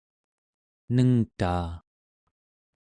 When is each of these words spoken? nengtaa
nengtaa 0.93 1.69